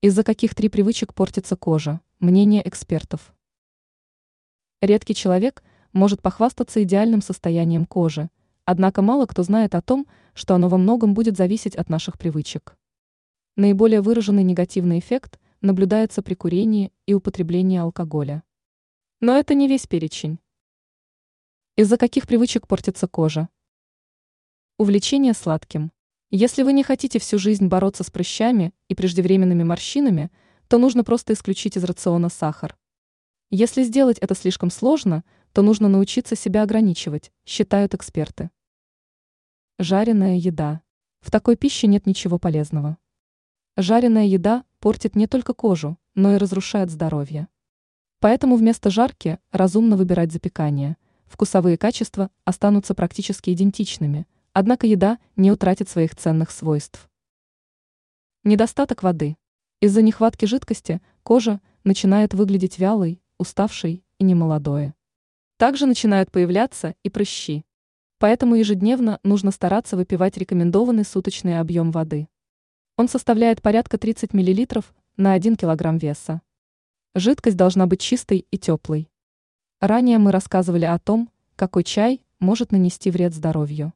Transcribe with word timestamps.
Из-за 0.00 0.22
каких 0.22 0.54
три 0.54 0.68
привычек 0.68 1.12
портится 1.12 1.56
кожа? 1.56 2.00
Мнение 2.20 2.62
экспертов. 2.68 3.34
Редкий 4.80 5.12
человек 5.12 5.64
может 5.92 6.22
похвастаться 6.22 6.80
идеальным 6.84 7.20
состоянием 7.20 7.84
кожи, 7.84 8.30
однако 8.64 9.02
мало 9.02 9.26
кто 9.26 9.42
знает 9.42 9.74
о 9.74 9.82
том, 9.82 10.06
что 10.34 10.54
оно 10.54 10.68
во 10.68 10.78
многом 10.78 11.14
будет 11.14 11.36
зависеть 11.36 11.74
от 11.74 11.88
наших 11.88 12.16
привычек. 12.16 12.78
Наиболее 13.56 14.00
выраженный 14.00 14.44
негативный 14.44 15.00
эффект 15.00 15.40
наблюдается 15.62 16.22
при 16.22 16.34
курении 16.34 16.92
и 17.06 17.14
употреблении 17.14 17.78
алкоголя. 17.78 18.44
Но 19.18 19.36
это 19.36 19.54
не 19.54 19.66
весь 19.66 19.88
перечень. 19.88 20.38
Из-за 21.74 21.96
каких 21.96 22.28
привычек 22.28 22.68
портится 22.68 23.08
кожа? 23.08 23.48
Увлечение 24.78 25.34
сладким. 25.34 25.90
Если 26.30 26.62
вы 26.62 26.74
не 26.74 26.82
хотите 26.82 27.18
всю 27.18 27.38
жизнь 27.38 27.68
бороться 27.68 28.04
с 28.04 28.10
прыщами 28.10 28.74
и 28.88 28.94
преждевременными 28.94 29.62
морщинами, 29.62 30.30
то 30.68 30.76
нужно 30.76 31.02
просто 31.02 31.32
исключить 31.32 31.78
из 31.78 31.84
рациона 31.84 32.28
сахар. 32.28 32.76
Если 33.48 33.82
сделать 33.82 34.18
это 34.18 34.34
слишком 34.34 34.70
сложно, 34.70 35.24
то 35.54 35.62
нужно 35.62 35.88
научиться 35.88 36.36
себя 36.36 36.64
ограничивать, 36.64 37.32
считают 37.46 37.94
эксперты. 37.94 38.50
Жареная 39.78 40.36
еда. 40.36 40.82
В 41.20 41.30
такой 41.30 41.56
пище 41.56 41.86
нет 41.86 42.04
ничего 42.04 42.38
полезного. 42.38 42.98
Жареная 43.78 44.26
еда 44.26 44.64
портит 44.80 45.16
не 45.16 45.28
только 45.28 45.54
кожу, 45.54 45.96
но 46.14 46.34
и 46.34 46.36
разрушает 46.36 46.90
здоровье. 46.90 47.48
Поэтому 48.20 48.56
вместо 48.56 48.90
жарки 48.90 49.38
разумно 49.50 49.96
выбирать 49.96 50.30
запекание. 50.30 50.98
Вкусовые 51.24 51.78
качества 51.78 52.30
останутся 52.44 52.94
практически 52.94 53.48
идентичными– 53.48 54.26
Однако 54.60 54.88
еда 54.88 55.20
не 55.36 55.52
утратит 55.52 55.88
своих 55.88 56.16
ценных 56.16 56.50
свойств. 56.50 57.08
Недостаток 58.42 59.04
воды. 59.04 59.36
Из-за 59.80 60.02
нехватки 60.02 60.46
жидкости 60.46 61.00
кожа 61.22 61.60
начинает 61.84 62.34
выглядеть 62.34 62.80
вялой, 62.80 63.22
уставшей 63.38 64.02
и 64.18 64.24
немолодой. 64.24 64.94
Также 65.58 65.86
начинают 65.86 66.32
появляться 66.32 66.96
и 67.04 67.08
прыщи. 67.08 67.64
Поэтому 68.18 68.56
ежедневно 68.56 69.20
нужно 69.22 69.52
стараться 69.52 69.96
выпивать 69.96 70.36
рекомендованный 70.36 71.04
суточный 71.04 71.60
объем 71.60 71.92
воды. 71.92 72.26
Он 72.96 73.06
составляет 73.06 73.62
порядка 73.62 73.96
30 73.96 74.34
мл 74.34 74.82
на 75.16 75.34
1 75.34 75.54
кг 75.54 76.02
веса. 76.02 76.42
Жидкость 77.14 77.56
должна 77.56 77.86
быть 77.86 78.00
чистой 78.00 78.44
и 78.50 78.58
теплой. 78.58 79.08
Ранее 79.78 80.18
мы 80.18 80.32
рассказывали 80.32 80.84
о 80.84 80.98
том, 80.98 81.30
какой 81.54 81.84
чай 81.84 82.24
может 82.40 82.72
нанести 82.72 83.12
вред 83.12 83.32
здоровью. 83.34 83.92